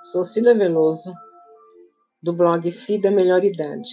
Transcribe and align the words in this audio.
Sou 0.00 0.24
Cida 0.24 0.54
Veloso, 0.54 1.12
do 2.22 2.32
blog 2.32 2.72
Cida 2.72 3.10
Melhor 3.10 3.44
Idade. 3.44 3.90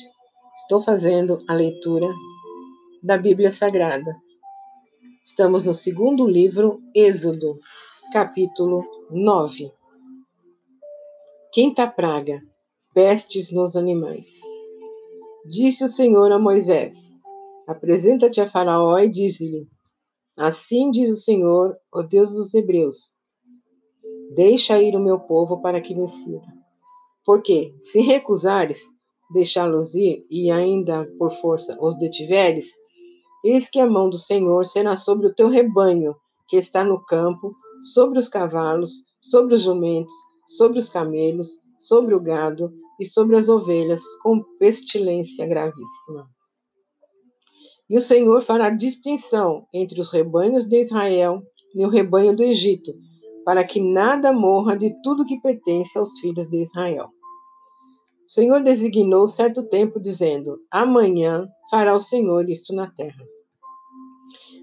Estou 0.56 0.82
fazendo 0.82 1.44
a 1.50 1.54
leitura 1.54 2.08
da 3.04 3.18
Bíblia 3.18 3.52
Sagrada. 3.52 4.16
Estamos 5.22 5.66
no 5.66 5.74
segundo 5.74 6.26
livro, 6.26 6.80
Êxodo, 6.96 7.60
capítulo 8.14 8.82
9. 9.12 9.74
Quinta 11.52 11.86
praga: 11.86 12.42
pestes 12.94 13.52
nos 13.52 13.76
animais. 13.76 14.40
Disse 15.46 15.84
o 15.84 15.90
Senhor 15.90 16.32
a 16.32 16.40
Moisés: 16.40 16.96
Apresenta-te 17.68 18.40
a 18.40 18.50
Faraó 18.50 18.98
e 19.00 19.10
dize-lhe: 19.10 19.68
Assim 20.38 20.90
diz 20.92 21.10
o 21.10 21.22
Senhor, 21.22 21.78
o 21.94 22.04
Deus 22.04 22.32
dos 22.32 22.54
Hebreus: 22.54 23.13
Deixa 24.36 24.82
ir 24.82 24.96
o 24.96 25.00
meu 25.00 25.20
povo 25.20 25.62
para 25.62 25.80
que 25.80 25.94
me 25.94 26.08
sirva. 26.08 26.48
Porque, 27.24 27.76
se 27.80 28.02
recusares 28.02 28.82
deixá-los 29.32 29.94
ir 29.94 30.26
e 30.30 30.50
ainda 30.50 31.08
por 31.18 31.32
força 31.32 31.78
os 31.80 31.98
detiveres, 31.98 32.72
eis 33.44 33.70
que 33.70 33.80
a 33.80 33.88
mão 33.88 34.10
do 34.10 34.18
Senhor 34.18 34.66
será 34.66 34.98
sobre 34.98 35.28
o 35.28 35.34
teu 35.34 35.50
rebanho, 35.50 36.16
que 36.48 36.58
está 36.58 36.84
no 36.84 37.04
campo, 37.06 37.56
sobre 37.94 38.18
os 38.18 38.28
cavalos, 38.28 38.92
sobre 39.22 39.56
os 39.56 39.62
jumentos, 39.62 40.14
sobre 40.46 40.80
os 40.80 40.90
camelos, 40.90 41.50
sobre 41.80 42.16
o 42.16 42.20
gado 42.20 42.74
e 43.00 43.06
sobre 43.06 43.36
as 43.36 43.50
ovelhas, 43.50 44.02
com 44.22 44.44
pestilência 44.58 45.46
gravíssima. 45.46 46.28
E 47.90 47.98
o 47.98 48.02
Senhor 48.02 48.42
fará 48.42 48.70
distinção 48.70 49.68
entre 49.74 50.00
os 50.00 50.12
rebanhos 50.12 50.66
de 50.66 50.84
Israel 50.84 51.44
e 51.76 51.86
o 51.86 51.90
rebanho 51.90 52.36
do 52.36 52.44
Egito, 52.44 52.94
para 53.46 53.64
que 53.64 53.82
nada 53.82 54.32
morra 54.32 54.76
de 54.76 54.94
tudo 55.02 55.26
que 55.26 55.42
pertence 55.42 55.98
aos 55.98 56.20
filhos 56.20 56.50
de 56.50 56.62
Israel. 56.64 57.10
O 58.26 58.32
Senhor 58.32 58.64
designou 58.64 59.28
certo 59.28 59.68
tempo, 59.68 60.00
dizendo: 60.00 60.58
Amanhã 60.72 61.48
fará 61.70 61.94
o 61.94 62.00
Senhor 62.00 62.50
isto 62.50 62.74
na 62.74 62.90
terra. 62.90 63.24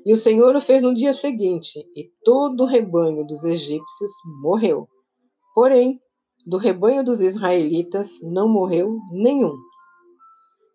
E 0.05 0.13
o 0.13 0.17
Senhor 0.17 0.57
o 0.57 0.61
fez 0.61 0.83
no 0.83 0.95
dia 0.95 1.13
seguinte, 1.13 1.79
e 1.95 2.11
todo 2.25 2.63
o 2.63 2.67
rebanho 2.67 3.27
dos 3.27 3.45
egípcios 3.45 4.11
morreu. 4.43 4.89
Porém, 5.55 6.01
do 6.47 6.57
rebanho 6.57 7.05
dos 7.05 7.21
israelitas 7.21 8.19
não 8.23 8.49
morreu 8.49 8.99
nenhum. 9.13 9.55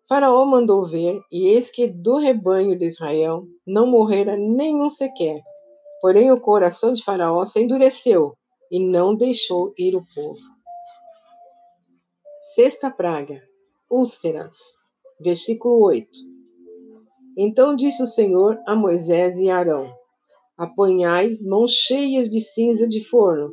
Faraó 0.08 0.46
mandou 0.46 0.86
ver, 0.86 1.20
e 1.32 1.48
eis 1.48 1.68
que 1.68 1.88
do 1.88 2.16
rebanho 2.16 2.78
de 2.78 2.86
Israel 2.86 3.44
não 3.66 3.88
morrera 3.88 4.36
nenhum 4.36 4.88
sequer. 4.88 5.42
Porém, 6.06 6.30
o 6.30 6.38
coração 6.38 6.92
de 6.92 7.02
Faraó 7.02 7.44
se 7.44 7.60
endureceu 7.60 8.36
e 8.70 8.78
não 8.78 9.12
deixou 9.12 9.74
ir 9.76 9.96
o 9.96 10.04
povo. 10.14 10.38
Sexta 12.54 12.92
praga: 12.92 13.42
úlceras. 13.90 14.54
Versículo 15.20 15.84
8. 15.84 16.08
Então 17.36 17.74
disse 17.74 18.04
o 18.04 18.06
Senhor 18.06 18.56
a 18.68 18.76
Moisés 18.76 19.36
e 19.36 19.50
Arão: 19.50 19.92
Apanhai 20.56 21.38
mãos 21.40 21.72
cheias 21.72 22.30
de 22.30 22.40
cinza 22.40 22.86
de 22.86 23.02
forno, 23.02 23.50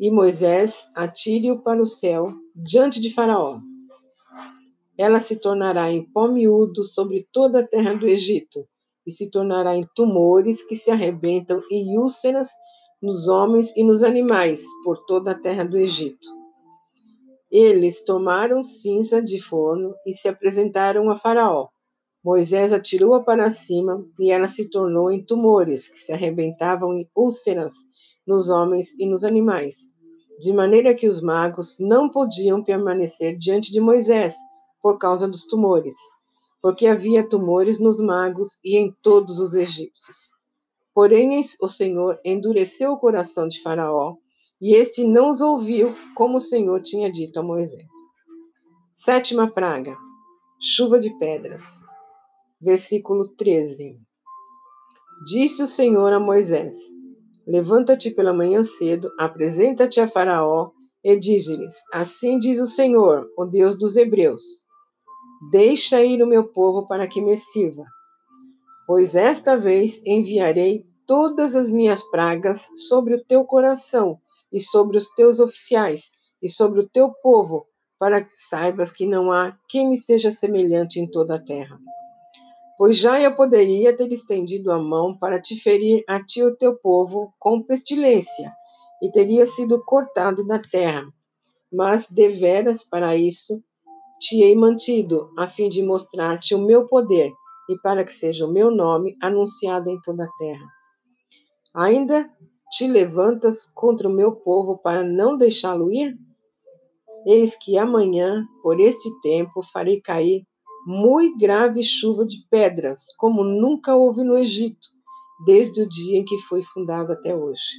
e 0.00 0.10
Moisés 0.10 0.88
atire-o 0.94 1.60
para 1.60 1.82
o 1.82 1.84
céu 1.84 2.32
diante 2.56 2.98
de 2.98 3.12
Faraó 3.12 3.60
ela 4.98 5.20
se 5.20 5.36
tornará 5.36 5.92
em 5.92 6.04
pó 6.04 6.26
miúdo 6.26 6.82
sobre 6.82 7.28
toda 7.32 7.60
a 7.60 7.66
terra 7.66 7.94
do 7.94 8.04
Egito, 8.04 8.66
e 9.08 9.10
se 9.10 9.30
tornará 9.30 9.74
em 9.74 9.88
tumores 9.96 10.62
que 10.62 10.76
se 10.76 10.90
arrebentam 10.90 11.62
e 11.70 11.98
úlceras 11.98 12.50
nos 13.00 13.26
homens 13.26 13.72
e 13.74 13.82
nos 13.82 14.02
animais 14.02 14.62
por 14.84 15.06
toda 15.06 15.30
a 15.30 15.34
terra 15.34 15.64
do 15.64 15.78
Egito. 15.78 16.28
Eles 17.50 18.04
tomaram 18.04 18.62
cinza 18.62 19.22
de 19.22 19.40
forno 19.40 19.94
e 20.06 20.12
se 20.12 20.28
apresentaram 20.28 21.10
a 21.10 21.16
Faraó. 21.16 21.68
Moisés 22.22 22.70
atirou-a 22.70 23.22
para 23.22 23.50
cima 23.50 24.04
e 24.20 24.30
ela 24.30 24.46
se 24.46 24.68
tornou 24.68 25.10
em 25.10 25.24
tumores 25.24 25.88
que 25.88 25.98
se 25.98 26.12
arrebentavam 26.12 26.92
em 26.92 27.08
úlceras 27.16 27.72
nos 28.26 28.50
homens 28.50 28.88
e 28.98 29.06
nos 29.06 29.24
animais, 29.24 29.76
de 30.38 30.52
maneira 30.52 30.94
que 30.94 31.08
os 31.08 31.22
magos 31.22 31.78
não 31.80 32.10
podiam 32.10 32.62
permanecer 32.62 33.38
diante 33.38 33.72
de 33.72 33.80
Moisés, 33.80 34.34
por 34.82 34.98
causa 34.98 35.26
dos 35.26 35.46
tumores, 35.46 35.94
porque 36.60 36.86
havia 36.86 37.28
tumores 37.28 37.78
nos 37.80 38.00
magos 38.00 38.58
e 38.64 38.76
em 38.76 38.92
todos 39.02 39.38
os 39.38 39.54
egípcios. 39.54 40.16
Porém, 40.94 41.40
o 41.62 41.68
Senhor 41.68 42.18
endureceu 42.24 42.92
o 42.92 42.98
coração 42.98 43.46
de 43.46 43.62
Faraó, 43.62 44.16
e 44.60 44.74
este 44.74 45.04
não 45.04 45.30
os 45.30 45.40
ouviu, 45.40 45.94
como 46.16 46.38
o 46.38 46.40
Senhor 46.40 46.82
tinha 46.82 47.10
dito 47.10 47.38
a 47.38 47.42
Moisés. 47.42 47.86
Sétima 48.92 49.48
praga: 49.48 49.96
chuva 50.60 50.98
de 50.98 51.16
pedras. 51.18 51.62
Versículo 52.60 53.28
13. 53.36 53.96
Disse 55.24 55.62
o 55.62 55.66
Senhor 55.68 56.12
a 56.12 56.18
Moisés: 56.18 56.76
Levanta-te 57.46 58.10
pela 58.10 58.34
manhã 58.34 58.64
cedo, 58.64 59.08
apresenta-te 59.16 60.00
a 60.00 60.08
Faraó 60.08 60.72
e 61.04 61.16
dize-lhes: 61.16 61.74
Assim 61.92 62.38
diz 62.38 62.58
o 62.58 62.66
Senhor, 62.66 63.28
o 63.38 63.44
Deus 63.44 63.78
dos 63.78 63.94
Hebreus: 63.94 64.42
Deixa 65.40 66.02
ir 66.02 66.20
o 66.22 66.26
meu 66.26 66.44
povo 66.44 66.86
para 66.88 67.06
que 67.06 67.20
me 67.20 67.38
sirva. 67.38 67.84
Pois 68.86 69.14
esta 69.14 69.56
vez 69.56 70.02
enviarei 70.04 70.84
todas 71.06 71.54
as 71.54 71.70
minhas 71.70 72.02
pragas 72.10 72.68
sobre 72.88 73.14
o 73.14 73.24
teu 73.24 73.44
coração 73.44 74.18
e 74.52 74.60
sobre 74.60 74.96
os 74.96 75.08
teus 75.14 75.38
oficiais 75.38 76.10
e 76.42 76.48
sobre 76.48 76.80
o 76.80 76.88
teu 76.88 77.10
povo, 77.22 77.66
para 77.98 78.22
que 78.22 78.32
saibas 78.36 78.90
que 78.90 79.06
não 79.06 79.30
há 79.30 79.56
quem 79.68 79.88
me 79.88 79.98
seja 79.98 80.30
semelhante 80.30 80.98
em 80.98 81.08
toda 81.08 81.36
a 81.36 81.42
terra. 81.42 81.78
Pois 82.76 82.96
já 82.96 83.20
eu 83.20 83.34
poderia 83.34 83.96
ter 83.96 84.10
estendido 84.12 84.70
a 84.72 84.78
mão 84.78 85.16
para 85.16 85.40
te 85.40 85.56
ferir 85.56 86.04
a 86.08 86.22
ti 86.22 86.42
o 86.42 86.56
teu 86.56 86.76
povo 86.76 87.32
com 87.38 87.62
pestilência, 87.62 88.52
e 89.00 89.10
teria 89.10 89.46
sido 89.46 89.84
cortado 89.84 90.44
da 90.44 90.58
terra. 90.58 91.04
Mas 91.72 92.08
deveras 92.08 92.82
para 92.82 93.16
isso 93.16 93.62
te 94.20 94.42
hei 94.42 94.56
mantido, 94.56 95.30
a 95.36 95.46
fim 95.46 95.68
de 95.68 95.82
mostrar-te 95.82 96.54
o 96.54 96.58
meu 96.58 96.86
poder 96.86 97.32
e 97.68 97.78
para 97.78 98.04
que 98.04 98.12
seja 98.12 98.46
o 98.46 98.52
meu 98.52 98.70
nome 98.70 99.16
anunciado 99.22 99.88
em 99.90 100.00
toda 100.00 100.24
a 100.24 100.32
terra. 100.38 100.66
Ainda 101.74 102.28
te 102.70 102.86
levantas 102.86 103.66
contra 103.66 104.08
o 104.08 104.12
meu 104.12 104.32
povo 104.32 104.78
para 104.78 105.02
não 105.02 105.36
deixá-lo 105.36 105.92
ir? 105.92 106.16
Eis 107.26 107.54
que 107.54 107.78
amanhã, 107.78 108.44
por 108.62 108.80
este 108.80 109.08
tempo, 109.20 109.62
farei 109.72 110.00
cair 110.00 110.42
muito 110.86 111.38
grave 111.38 111.82
chuva 111.82 112.24
de 112.24 112.38
pedras, 112.50 113.00
como 113.18 113.44
nunca 113.44 113.94
houve 113.94 114.24
no 114.24 114.36
Egito, 114.36 114.88
desde 115.44 115.82
o 115.82 115.88
dia 115.88 116.18
em 116.18 116.24
que 116.24 116.38
foi 116.48 116.62
fundado 116.62 117.12
até 117.12 117.36
hoje. 117.36 117.76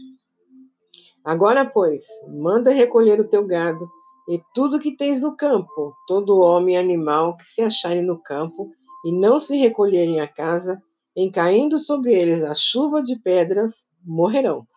Agora, 1.24 1.66
pois, 1.66 2.04
manda 2.28 2.72
recolher 2.72 3.20
o 3.20 3.28
teu 3.28 3.46
gado 3.46 3.90
e 4.30 4.40
tudo 4.54 4.80
que 4.80 4.96
tens 4.96 5.20
no 5.20 5.36
campo, 5.36 5.96
todo 6.08 6.38
homem 6.38 6.76
e 6.76 6.78
animal 6.78 7.36
que 7.36 7.44
se 7.44 7.64
acharem 7.64 8.06
no 8.06 8.22
campo 8.22 8.70
e 9.04 9.12
não 9.12 9.40
se 9.40 9.58
recolherem 9.58 10.22
à 10.22 10.28
casa, 10.28 10.80
em 11.16 11.32
caindo 11.32 11.80
sobre 11.80 12.14
eles 12.14 12.44
a 12.44 12.54
chuva 12.54 13.02
de 13.02 13.18
pedras, 13.20 13.90
morrerão. 14.06 14.68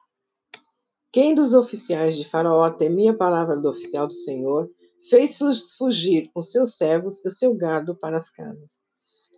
Quem 1.12 1.34
dos 1.34 1.52
oficiais 1.52 2.16
de 2.16 2.26
Faraó 2.26 2.70
temia 2.70 3.10
a 3.10 3.16
palavra 3.16 3.54
do 3.54 3.68
oficial 3.68 4.06
do 4.06 4.14
Senhor, 4.14 4.70
fez 5.10 5.38
fugir 5.76 6.30
os 6.34 6.50
seus 6.50 6.74
servos 6.78 7.22
e 7.22 7.28
o 7.28 7.30
seu 7.30 7.54
gado 7.54 7.94
para 7.94 8.16
as 8.16 8.30
casas. 8.30 8.78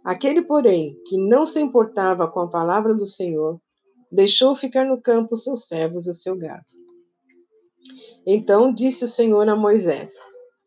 Aquele, 0.05 0.43
porém, 0.43 0.97
que 1.09 1.19
não 1.19 1.45
se 1.45 1.59
importava 1.59 2.31
com 2.31 2.39
a 2.39 2.49
palavra 2.49 2.95
do 2.95 3.05
Senhor, 3.05 3.61
deixou 4.13 4.55
ficar 4.55 4.85
no 4.85 5.03
campo 5.03 5.35
os 5.35 5.43
seus 5.43 5.67
servos 5.67 6.07
e 6.07 6.11
o 6.11 6.15
seu 6.15 6.39
gado. 6.39 6.84
Então 8.27 8.73
disse 8.73 9.05
o 9.05 9.09
Senhor 9.09 9.47
a 9.49 9.55
Moisés: 9.55 10.15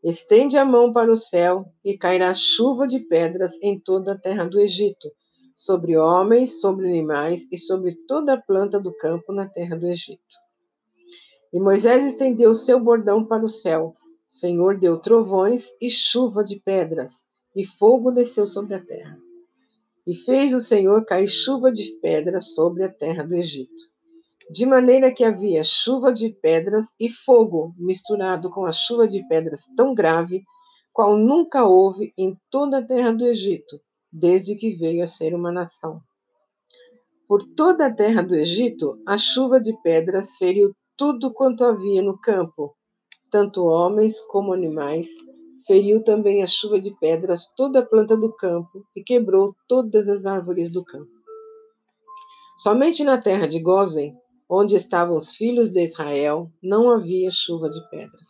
Estende 0.04 0.58
a 0.58 0.66
mão 0.66 0.92
para 0.92 1.12
o 1.12 1.18
céu, 1.18 1.66
e 1.84 1.98
cairá 1.98 2.32
chuva 2.34 2.88
de 2.88 3.00
pedras 3.00 3.58
em 3.64 3.80
toda 3.80 4.12
a 4.12 4.18
terra 4.18 4.46
do 4.46 4.60
Egito, 4.60 5.10
sobre 5.56 5.98
homens, 5.98 6.62
sobre 6.62 6.88
animais 6.88 7.48
e 7.52 7.58
sobre 7.58 7.96
toda 8.08 8.34
a 8.34 8.42
planta 8.42 8.80
do 8.80 8.96
campo 8.96 9.34
na 9.34 9.48
terra 9.48 9.76
do 9.76 9.88
Egito. 9.88 10.22
E 11.52 11.60
Moisés 11.60 12.06
estendeu 12.06 12.52
o 12.52 12.56
seu 12.56 12.80
bordão 12.80 13.26
para 13.26 13.44
o 13.44 13.50
céu. 13.50 13.96
O 14.30 14.34
Senhor 14.34 14.78
deu 14.78 15.00
trovões 15.00 15.72
e 15.82 15.90
chuva 15.90 16.44
de 16.44 16.60
pedras, 16.60 17.26
e 17.56 17.66
fogo 17.66 18.12
desceu 18.12 18.46
sobre 18.46 18.76
a 18.76 18.86
terra. 18.86 19.18
E 20.06 20.14
fez 20.14 20.54
o 20.54 20.60
Senhor 20.60 21.04
cair 21.06 21.28
chuva 21.28 21.72
de 21.72 21.98
pedras 22.02 22.54
sobre 22.54 22.84
a 22.84 22.90
terra 22.90 23.24
do 23.24 23.34
Egito 23.34 23.97
de 24.50 24.66
maneira 24.66 25.14
que 25.14 25.24
havia 25.24 25.64
chuva 25.64 26.12
de 26.14 26.30
pedras 26.30 26.96
e 27.00 27.10
fogo 27.10 27.74
misturado 27.78 28.50
com 28.50 28.66
a 28.66 28.72
chuva 28.72 29.08
de 29.08 29.26
pedras 29.28 29.66
tão 29.76 29.94
grave, 29.94 30.44
qual 30.94 31.18
nunca 31.18 31.66
houve 31.66 32.14
em 32.18 32.36
toda 32.50 32.80
a 32.80 32.86
terra 32.86 33.12
do 33.12 33.26
Egito, 33.26 33.80
desde 34.12 34.56
que 34.56 34.74
veio 34.76 35.04
a 35.04 35.08
ser 35.08 35.36
uma 35.36 35.52
nação. 35.52 36.02
Por 37.28 37.44
toda 37.56 37.88
a 37.88 37.94
terra 37.94 38.24
do 38.24 38.34
Egito, 38.34 39.02
a 39.06 39.18
chuva 39.18 39.60
de 39.60 39.74
pedras 39.82 40.38
feriu 40.38 40.74
tudo 40.96 41.34
quanto 41.34 41.66
havia 41.66 42.02
no 42.02 42.18
campo, 42.18 42.74
tanto 43.30 43.66
homens 43.66 44.22
como 44.22 44.54
animais. 44.54 45.08
Feriu 45.68 46.02
também 46.04 46.42
a 46.42 46.48
chuva 46.48 46.80
de 46.80 46.98
pedras 46.98 47.54
toda 47.56 47.80
a 47.80 47.86
planta 47.86 48.16
do 48.16 48.34
campo 48.34 48.86
e 48.96 49.04
quebrou 49.04 49.54
todas 49.68 50.08
as 50.08 50.26
árvores 50.26 50.72
do 50.72 50.84
campo. 50.86 51.12
Somente 52.58 53.04
na 53.04 53.22
terra 53.22 53.46
de 53.46 53.60
Gozen, 53.60 54.16
onde 54.50 54.76
estavam 54.76 55.18
os 55.18 55.36
filhos 55.36 55.70
de 55.70 55.86
Israel, 55.86 56.52
não 56.62 56.90
havia 56.90 57.30
chuva 57.32 57.70
de 57.70 57.80
pedras. 57.90 58.28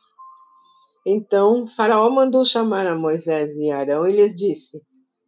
Então 1.05 1.67
Faraó 1.67 2.09
mandou 2.09 2.43
chamar 2.43 2.85
a 2.87 2.95
Moisés 2.95 3.55
e 3.55 3.71
Arão 3.71 4.07
e 4.07 4.13
lhes 4.13 4.35
disse: 4.35 4.81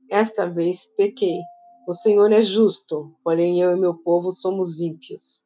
Esta 0.10 0.46
vez 0.46 0.86
pequei. 0.98 1.40
O 1.88 1.94
Senhor 1.94 2.32
é 2.32 2.42
justo, 2.42 3.16
porém 3.24 3.62
eu 3.62 3.72
e 3.72 3.80
meu 3.80 3.96
povo 3.96 4.32
somos 4.32 4.80
ímpios. 4.80 5.40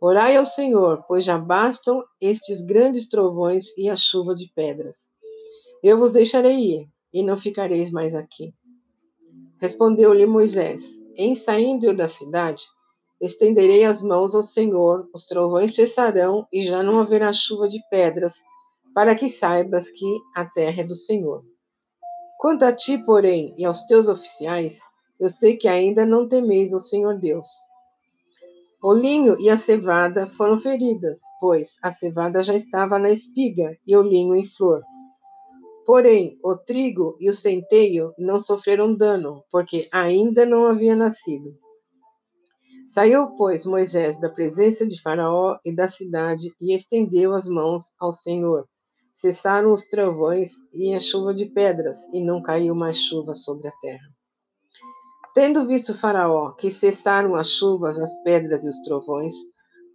Orai 0.00 0.36
ao 0.36 0.44
Senhor, 0.44 1.04
pois 1.08 1.24
já 1.24 1.38
bastam 1.38 2.02
estes 2.20 2.60
grandes 2.60 3.08
trovões 3.08 3.66
e 3.76 3.88
a 3.88 3.96
chuva 3.96 4.34
de 4.34 4.52
pedras. 4.54 5.10
Eu 5.82 5.98
vos 5.98 6.12
deixarei 6.12 6.58
ir, 6.58 6.88
e 7.12 7.22
não 7.22 7.36
ficareis 7.36 7.90
mais 7.90 8.14
aqui. 8.14 8.52
Respondeu-lhe 9.60 10.26
Moisés: 10.26 10.90
Em 11.16 11.34
saindo 11.34 11.86
eu 11.86 11.96
da 11.96 12.08
cidade, 12.08 12.62
estenderei 13.22 13.84
as 13.84 14.02
mãos 14.02 14.34
ao 14.34 14.42
Senhor, 14.42 15.08
os 15.14 15.26
trovões 15.26 15.74
cessarão 15.74 16.46
e 16.52 16.62
já 16.62 16.82
não 16.82 16.98
haverá 16.98 17.32
chuva 17.32 17.68
de 17.68 17.80
pedras, 17.88 18.42
para 18.92 19.14
que 19.14 19.28
saibas 19.28 19.88
que 19.90 20.18
a 20.34 20.44
terra 20.44 20.82
é 20.82 20.84
do 20.84 20.94
Senhor. 20.94 21.44
Quanto 22.38 22.64
a 22.64 22.72
ti, 22.72 22.98
porém, 23.06 23.54
e 23.56 23.64
aos 23.64 23.86
teus 23.86 24.08
oficiais, 24.08 24.80
eu 25.20 25.30
sei 25.30 25.56
que 25.56 25.68
ainda 25.68 26.04
não 26.04 26.28
temeis 26.28 26.72
o 26.72 26.80
Senhor 26.80 27.16
Deus. 27.18 27.46
O 28.82 28.92
linho 28.92 29.38
e 29.38 29.48
a 29.48 29.56
cevada 29.56 30.26
foram 30.26 30.58
feridas, 30.58 31.20
pois 31.40 31.76
a 31.80 31.92
cevada 31.92 32.42
já 32.42 32.56
estava 32.56 32.98
na 32.98 33.10
espiga 33.10 33.78
e 33.86 33.96
o 33.96 34.02
linho 34.02 34.34
em 34.34 34.44
flor. 34.44 34.82
Porém, 35.86 36.36
o 36.42 36.56
trigo 36.56 37.16
e 37.20 37.30
o 37.30 37.32
centeio 37.32 38.12
não 38.18 38.40
sofreram 38.40 38.92
dano, 38.92 39.44
porque 39.52 39.88
ainda 39.92 40.44
não 40.44 40.66
havia 40.66 40.96
nascido. 40.96 41.56
Saiu, 42.84 43.28
pois, 43.36 43.64
Moisés 43.64 44.18
da 44.18 44.28
presença 44.28 44.86
de 44.86 45.00
Faraó 45.00 45.56
e 45.64 45.74
da 45.74 45.88
cidade 45.88 46.52
e 46.60 46.74
estendeu 46.74 47.32
as 47.32 47.46
mãos 47.46 47.94
ao 47.98 48.10
Senhor. 48.10 48.66
Cessaram 49.14 49.70
os 49.70 49.86
trovões 49.86 50.52
e 50.72 50.92
a 50.92 50.98
chuva 50.98 51.32
de 51.32 51.46
pedras, 51.46 51.98
e 52.12 52.20
não 52.20 52.42
caiu 52.42 52.74
mais 52.74 52.98
chuva 52.98 53.34
sobre 53.34 53.68
a 53.68 53.72
terra. 53.80 54.08
Tendo 55.32 55.66
visto 55.66 55.94
Faraó 55.94 56.52
que 56.52 56.70
cessaram 56.70 57.34
as 57.34 57.50
chuvas, 57.50 57.96
as 57.98 58.16
pedras 58.22 58.64
e 58.64 58.68
os 58.68 58.80
trovões, 58.82 59.32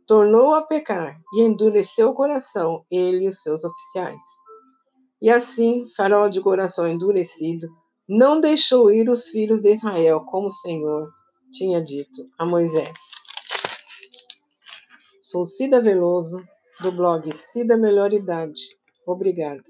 tornou 0.08 0.54
a 0.54 0.62
pecar 0.62 1.20
e 1.34 1.42
endureceu 1.42 2.10
o 2.10 2.16
coração, 2.16 2.86
ele 2.90 3.26
e 3.26 3.28
os 3.28 3.42
seus 3.42 3.64
oficiais. 3.64 4.22
E 5.22 5.30
assim, 5.30 5.86
Faraó 5.96 6.30
de 6.30 6.40
coração 6.42 6.88
endurecido, 6.88 7.68
não 8.08 8.40
deixou 8.40 8.90
ir 8.90 9.10
os 9.10 9.28
filhos 9.28 9.62
de 9.62 9.74
Israel, 9.74 10.22
como 10.22 10.48
o 10.48 10.52
Senhor 10.52 11.10
tinha 11.58 11.82
dito 11.84 12.30
a 12.38 12.46
Moisés. 12.46 12.98
Sou 15.20 15.44
Cida 15.44 15.82
Veloso, 15.82 16.38
do 16.82 16.92
blog 16.92 17.36
Cida 17.36 17.76
Melhor 17.76 18.14
Idade. 18.14 18.62
Obrigada. 19.08 19.64